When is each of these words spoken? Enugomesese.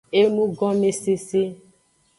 Enugomesese. 0.19 1.41